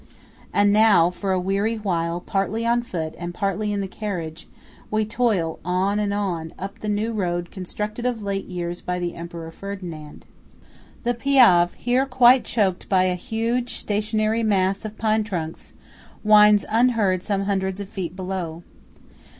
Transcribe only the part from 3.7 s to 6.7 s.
in the carriage, we toil on and on,